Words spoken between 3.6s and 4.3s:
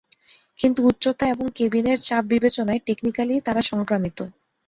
সংক্রামিত।